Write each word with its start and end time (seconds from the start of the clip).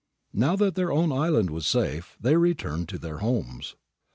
Now 0.33 0.55
that 0.55 0.73
their 0.73 0.91
own 0.91 1.11
island 1.11 1.51
was 1.51 1.67
safe, 1.67 2.17
they 2.19 2.35
returned 2.35 2.89
to 2.89 2.97
their 2.97 3.19
homes.' 3.19 3.75